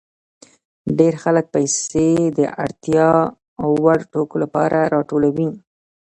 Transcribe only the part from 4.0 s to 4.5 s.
توکو